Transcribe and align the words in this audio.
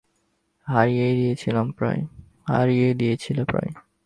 হারিয়েই 0.67 1.15
দিয়েছিলে 2.99 3.43
প্রায়। 3.43 3.71